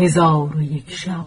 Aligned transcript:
هزار 0.00 0.56
و 0.56 0.62
یک 0.62 0.90
شب. 0.90 1.26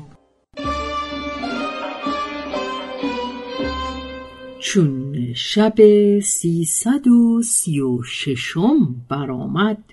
چون 4.60 5.16
شب 5.34 5.74
سیصد 6.20 7.07
و 7.07 7.42
سی 7.42 7.80
و 7.80 8.04
ششم 8.04 8.96
برآمد 9.10 9.84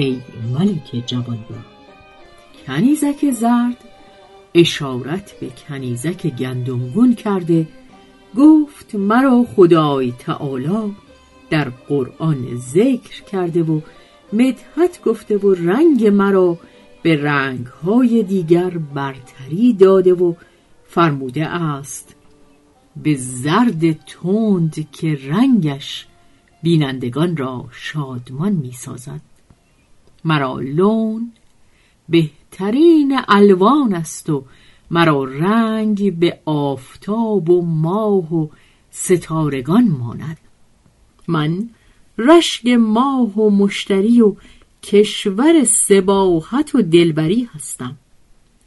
ای 0.00 0.20
ملک 0.52 1.02
جوانبخت 1.06 1.80
کنیزک 2.66 3.30
زرد 3.30 3.76
اشارت 4.54 5.40
به 5.40 5.48
کنیزک 5.68 6.26
گندمگون 6.26 7.14
کرده 7.14 7.68
گفت 8.36 8.94
مرا 8.94 9.44
خدای 9.56 10.12
تعالی 10.18 10.94
در 11.50 11.68
قرآن 11.88 12.56
ذکر 12.56 13.22
کرده 13.22 13.62
و 13.62 13.80
مدحت 14.32 15.02
گفته 15.04 15.36
و 15.36 15.54
رنگ 15.54 16.06
مرا 16.06 16.58
به 17.02 17.22
رنگهای 17.22 18.22
دیگر 18.22 18.70
برتری 18.70 19.72
داده 19.72 20.14
و 20.14 20.34
فرموده 20.88 21.46
است 21.46 22.14
به 23.02 23.14
زرد 23.14 23.92
تند 23.92 24.90
که 24.92 25.18
رنگش 25.28 26.06
بینندگان 26.62 27.36
را 27.36 27.64
شادمان 27.72 28.52
می 28.52 28.72
سازد 28.72 29.29
مرا 30.24 30.60
لون. 30.60 31.32
بهترین 32.08 33.20
الوان 33.28 33.94
است 33.94 34.30
و 34.30 34.44
مرا 34.90 35.24
رنگ 35.24 36.18
به 36.18 36.38
آفتاب 36.44 37.50
و 37.50 37.62
ماه 37.62 38.34
و 38.34 38.48
ستارگان 38.90 39.88
ماند. 39.88 40.38
من 41.28 41.68
رشک 42.18 42.66
ماه 42.66 43.38
و 43.40 43.50
مشتری 43.50 44.20
و 44.20 44.34
کشور 44.82 45.64
سباحت 45.64 46.74
و 46.74 46.82
دلبری 46.82 47.48
هستم. 47.54 47.96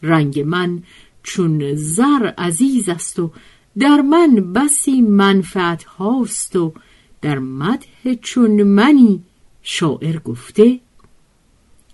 رنگ 0.03 0.39
من 0.39 0.83
چون 1.23 1.75
زر 1.75 2.31
عزیز 2.37 2.89
است 2.89 3.19
و 3.19 3.31
در 3.79 4.01
من 4.01 4.53
بسی 4.53 5.01
منفعت 5.01 5.83
هاست 5.83 6.55
و 6.55 6.73
در 7.21 7.39
مدح 7.39 8.13
چون 8.21 8.63
منی 8.63 9.23
شاعر 9.61 10.19
گفته 10.19 10.79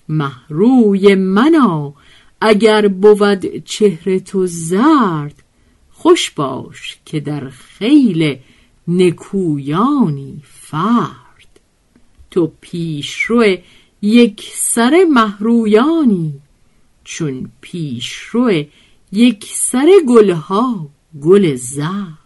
محروی 0.09 1.15
منا. 1.15 1.93
اگر 2.41 2.87
بود 2.87 3.63
چهره 3.65 4.19
تو 4.19 4.45
زرد 4.47 5.43
خوش 5.91 6.31
باش 6.31 6.97
که 7.05 7.19
در 7.19 7.49
خیل 7.49 8.37
نکویانی 8.87 10.41
فرد. 10.43 11.59
تو 12.31 12.51
پیشرو 12.61 13.55
یک 14.01 14.51
سر 14.53 15.05
محرویانی 15.13 16.33
چون 17.03 17.51
پیشرو 17.61 18.63
یک 19.11 19.45
سر 19.53 19.91
گلها 20.07 20.89
گل 21.21 21.55
زرد. 21.55 22.19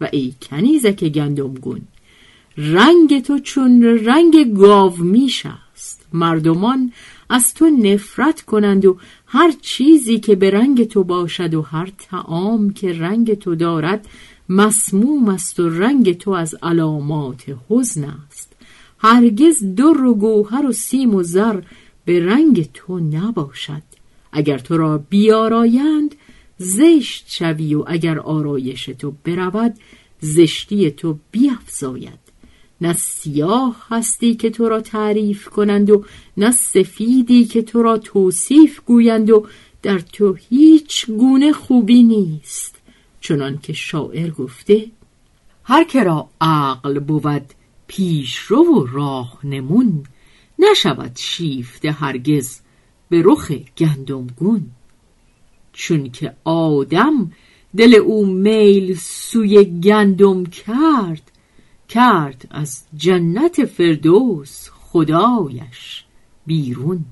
و 0.00 0.08
ای 0.12 0.34
کنیزک 0.42 1.04
گندمگون 1.04 1.80
رنگ 2.56 3.22
تو 3.22 3.38
چون 3.38 3.82
رنگ 3.82 4.54
گاو 4.54 4.96
میش 4.96 5.46
است 5.46 5.69
مردمان 6.12 6.92
از 7.28 7.54
تو 7.54 7.70
نفرت 7.70 8.40
کنند 8.40 8.84
و 8.84 8.96
هر 9.26 9.52
چیزی 9.62 10.20
که 10.20 10.34
به 10.34 10.50
رنگ 10.50 10.84
تو 10.84 11.04
باشد 11.04 11.54
و 11.54 11.62
هر 11.62 11.92
تعام 11.98 12.72
که 12.72 12.92
رنگ 12.92 13.34
تو 13.34 13.54
دارد 13.54 14.08
مسموم 14.48 15.28
است 15.28 15.60
و 15.60 15.68
رنگ 15.68 16.18
تو 16.18 16.30
از 16.30 16.54
علامات 16.62 17.44
حزن 17.68 18.04
است. 18.04 18.52
هرگز 18.98 19.74
در 19.74 20.04
و 20.04 20.14
گوهر 20.14 20.66
و 20.66 20.72
سیم 20.72 21.14
و 21.14 21.22
زر 21.22 21.60
به 22.04 22.26
رنگ 22.26 22.68
تو 22.74 22.98
نباشد. 22.98 23.82
اگر 24.32 24.58
تو 24.58 24.76
را 24.76 24.98
بیارایند 24.98 26.14
زشت 26.58 27.24
شوی 27.28 27.74
و 27.74 27.84
اگر 27.86 28.18
آرایش 28.18 28.84
تو 28.84 29.14
برود 29.24 29.74
زشتی 30.20 30.90
تو 30.90 31.18
بیافزاید 31.30 32.29
نه 32.80 32.92
سیاه 32.92 33.86
هستی 33.88 34.34
که 34.34 34.50
تو 34.50 34.68
را 34.68 34.80
تعریف 34.80 35.48
کنند 35.48 35.90
و 35.90 36.04
نه 36.36 36.50
سفیدی 36.50 37.44
که 37.44 37.62
تو 37.62 37.82
را 37.82 37.98
توصیف 37.98 38.80
گویند 38.86 39.30
و 39.30 39.46
در 39.82 39.98
تو 39.98 40.34
هیچ 40.34 41.06
گونه 41.06 41.52
خوبی 41.52 42.02
نیست. 42.02 42.76
چنان 43.20 43.58
که 43.58 43.72
شاعر 43.72 44.30
گفته 44.30 44.86
هر 45.64 45.84
که 45.84 46.02
را 46.02 46.28
عقل 46.40 46.98
بود 46.98 47.44
پیشرو 47.86 48.64
و 48.64 48.86
راهنمون 48.92 50.04
نشود 50.58 51.12
شیفته 51.14 51.92
هرگز 51.92 52.60
به 53.08 53.22
رخ 53.24 53.52
گندمگون 53.78 54.70
چون 55.72 56.10
که 56.10 56.34
آدم 56.44 57.32
دل 57.76 57.94
او 57.94 58.26
میل 58.26 58.94
سوی 58.94 59.64
گندم 59.64 60.46
کرد 60.46 61.30
کرد 61.90 62.48
از 62.50 62.84
جنت 62.94 63.64
فردوس 63.64 64.68
خدایش 64.72 66.04
بیرون. 66.46 67.04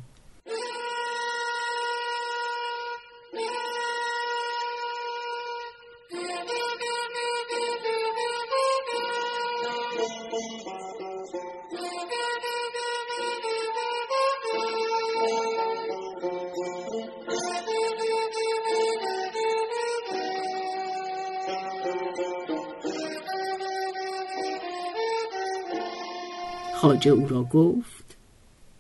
خاجه 26.80 27.10
او 27.10 27.28
را 27.28 27.42
گفت 27.42 28.16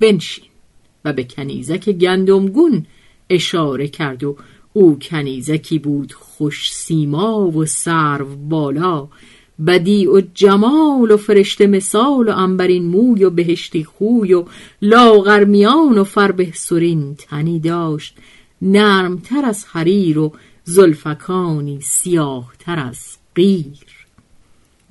بنشین 0.00 0.44
و 1.04 1.12
به 1.12 1.24
کنیزک 1.24 1.90
گندمگون 1.90 2.86
اشاره 3.30 3.88
کرد 3.88 4.24
و 4.24 4.36
او 4.72 4.98
کنیزکی 4.98 5.78
بود 5.78 6.12
خوش 6.12 6.72
سیما 6.72 7.46
و 7.46 7.66
سرو 7.66 8.36
بالا 8.36 9.08
بدی 9.66 10.06
و 10.06 10.22
جمال 10.34 11.10
و 11.10 11.16
فرشته 11.16 11.66
مثال 11.66 12.28
و 12.28 12.36
انبرین 12.36 12.84
موی 12.84 13.24
و 13.24 13.30
بهشتی 13.30 13.84
خوی 13.84 14.34
و 14.34 14.44
لاغرمیان 14.82 15.98
و 15.98 16.04
فربه 16.04 16.52
سرین 16.54 17.14
تنی 17.14 17.60
داشت 17.60 18.16
نرمتر 18.62 19.44
از 19.44 19.64
حریر 19.64 20.18
و 20.18 20.32
زلفکانی 20.64 21.80
سیاهتر 21.80 22.78
از 22.78 23.16
قیر. 23.34 23.97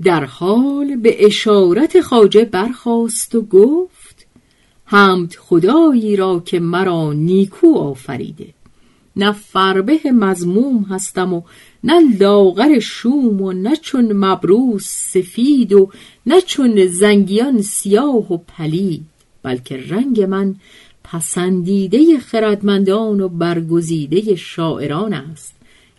در 0.04 0.26
حال 0.26 0.96
به 0.96 1.26
اشارت 1.26 2.02
خاجه 2.02 2.46
برخاست 2.46 3.36
و 3.36 3.42
گفت 3.42 4.26
حمد 4.86 5.36
خدایی 5.36 6.16
را 6.16 6.40
که 6.46 6.60
مرا 6.60 7.14
نیکو 7.14 7.78
آفریده. 7.78 8.48
نه 9.16 9.32
فربه 9.32 10.00
مزموم 10.12 10.84
هستم 10.84 11.34
و 11.34 11.42
نه 11.84 12.18
لاغر 12.20 12.80
شوم 12.80 13.42
و 13.42 13.54
نه 13.54 13.76
چون 13.76 14.14
مبروس 14.14 14.86
سفید 14.86 15.74
و 15.74 15.90
نه 16.26 16.42
چون 16.42 16.88
زنگیان 16.88 17.62
سیاه 17.62 18.34
و 18.34 18.38
پلید 18.38 19.06
بلکه 19.44 19.84
رنگ 19.90 20.22
من 20.22 20.56
پسندیده 21.04 22.20
خردمندان 22.20 23.22
و 23.22 23.30
برگزیده 23.30 24.36
شاعران 24.36 25.14
است 25.14 25.56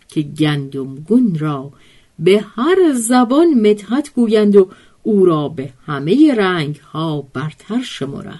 که 0.07 0.21
گندمگون 0.21 1.37
را 1.39 1.71
به 2.19 2.45
هر 2.55 2.93
زبان 2.93 3.53
مدحت 3.53 4.13
گویند 4.13 4.55
و 4.55 4.69
او 5.03 5.25
را 5.25 5.49
به 5.49 5.73
همه 5.85 6.35
رنگ 6.37 6.75
ها 6.75 7.21
برتر 7.21 7.81
شمرند. 7.81 8.39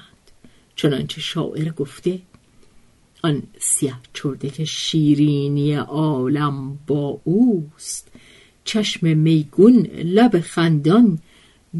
چنانچه 0.75 1.21
شاعر 1.21 1.69
گفته 1.69 2.19
آن 3.23 3.43
سیه 3.59 3.93
چرده 4.13 4.49
که 4.49 4.65
شیرینی 4.65 5.73
عالم 5.73 6.79
با 6.87 7.21
اوست 7.23 8.07
چشم 8.63 9.17
میگون 9.17 9.75
لب 10.03 10.39
خندان 10.39 11.19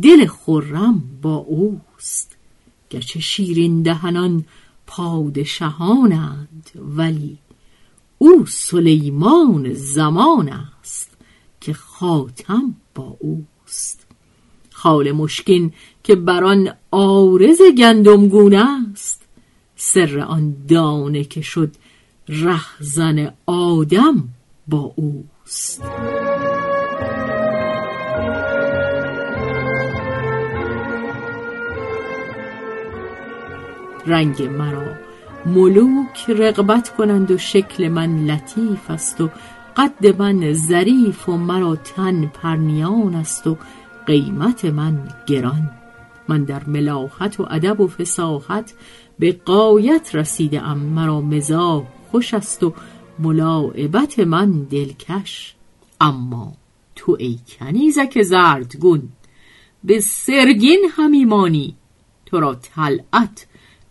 دل 0.02 0.28
خرم 0.28 1.04
با 1.22 1.36
اوست. 1.36 2.36
گرچه 2.90 3.20
شیرین 3.20 3.82
دهنان 3.82 4.46
پادشهانند 4.88 6.72
ولی 6.76 7.38
او 8.18 8.46
سلیمان 8.46 9.74
زمان 9.74 10.50
است 10.50 10.79
که 11.62 11.74
خاتم 11.74 12.76
با 12.96 13.18
اوست. 13.20 14.08
خال 14.72 15.12
مشکین 15.12 15.74
که 16.04 16.16
بر 16.16 16.44
آن 16.44 16.74
آرز 16.92 17.62
گندمگونه 17.78 18.90
است. 18.92 19.22
سر 19.76 20.20
آن 20.20 20.56
دانه 20.68 21.24
که 21.24 21.42
شد 21.42 21.76
رهزن 22.30 23.34
آدم 23.46 24.30
با 24.68 24.94
اوست. 24.96 25.82
رنگ 34.06 34.44
مرا 34.44 34.96
ملوک 35.46 36.30
رقبت 36.30 36.90
کنند 36.90 37.32
و 37.32 37.38
شکل 37.38 37.88
من 37.88 38.26
لطیف 38.26 38.92
است 38.92 39.22
و 39.22 39.30
قد 39.78 40.22
من 40.22 40.54
ظریف 40.54 41.30
و 41.30 41.38
مرا 41.38 41.76
تن 41.76 42.26
پرنیان 42.26 43.16
است 43.16 43.48
و 43.48 43.58
قیمت 44.06 44.66
من 44.66 45.08
گران. 45.28 45.72
من 46.28 46.44
در 46.44 46.64
ملاحت 46.64 47.40
و 47.40 47.48
ادب 47.50 47.80
و 47.80 47.88
فساحت 47.88 48.74
به 49.20 49.32
قایت 49.32 50.16
رسیده 50.16 50.62
ام 50.62 50.78
مرا 50.78 51.22
مزاح 51.22 51.84
خوش 52.12 52.34
است 52.34 52.64
و 52.64 52.74
ملاعبت 53.20 54.20
من 54.20 54.64
دلکش. 54.64 55.56
اما 56.02 56.54
تو 56.96 57.18
ای 57.20 57.40
کنیزک 57.48 58.22
زردگون 58.22 59.10
به 59.84 60.00
سرگین 60.00 60.86
همیمانی 60.98 61.76
تو 62.26 62.40
را 62.40 62.56
طلعت 62.56 63.48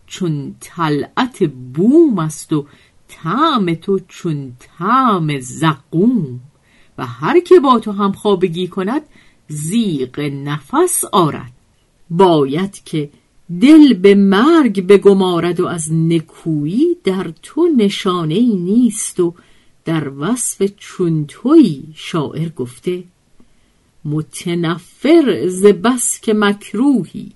چون 0.07 0.55
طلعت 0.61 1.45
بوم 1.75 2.19
است 2.19 2.53
و 2.53 2.67
طعم 3.09 3.75
تو 3.75 4.01
چون 4.09 4.53
طعم 4.59 5.41
زقوم. 5.41 6.41
و 6.99 7.07
هر 7.07 7.41
که 7.41 7.61
با 7.61 7.79
تو 7.79 7.93
هم 7.93 8.13
خوابگی 8.13 8.69
کند 8.69 9.03
زیق 9.49 10.21
نفس 10.21 11.05
آرد. 11.05 11.53
باید 12.11 12.85
که 12.85 13.11
دل 13.61 13.95
به 13.95 14.15
مرگ 14.15 14.87
بگمارد 14.87 15.61
و 15.61 15.67
از 15.67 15.93
نکویی 15.93 16.97
در 17.05 17.33
تو 17.43 17.69
نشانه 17.77 18.35
ای 18.35 18.57
نیست 18.57 19.21
و 19.21 19.35
در 19.85 20.13
وصف 20.19 20.73
چون 20.77 21.25
توی 21.29 21.83
شاعر 21.95 22.49
گفته 22.49 23.05
متنفر 24.05 25.47
ز 25.49 25.67
بس 25.67 26.21
که 26.21 26.35
مکروهی 26.35 27.33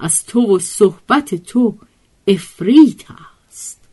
از 0.00 0.26
تو 0.26 0.56
و 0.56 0.58
صحبت 0.58 1.34
تو 1.34 1.74
افریت 2.26 3.02
است. 3.48 3.83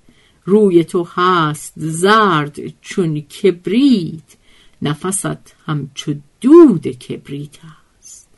روی 0.51 0.83
تو 0.83 1.07
هست 1.15 1.73
زرد 1.75 2.81
چون 2.81 3.21
کبریت. 3.21 4.37
نفست 4.81 5.55
همچو 5.65 6.15
دود 6.41 6.87
کبریت 6.87 7.57
است. 7.99 8.29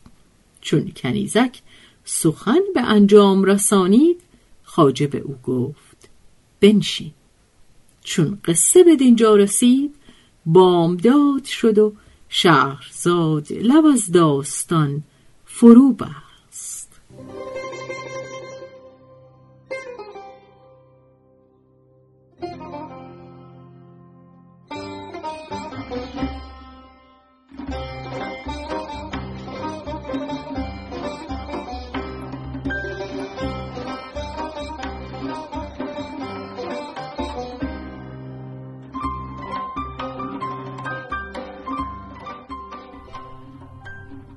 چون 0.62 0.92
کنیزک 0.96 1.62
سخن 2.06 2.60
به 2.74 2.82
انجام 2.82 3.44
رسانید 3.44 4.22
خاجه 4.64 5.08
به 5.08 5.18
او 5.18 5.36
گفت 5.44 6.10
بنشین. 6.60 7.12
چون 8.04 8.40
قصه 8.46 8.84
به 8.84 8.96
دینجا 8.96 9.36
رسید 9.36 9.96
بامداد 10.46 11.44
شد 11.44 11.78
و 11.78 11.94
شهرزاد 12.30 13.54
لب 13.54 13.86
از 13.86 14.12
داستان 14.12 15.04
فرو 15.46 15.94
بست. 15.94 16.23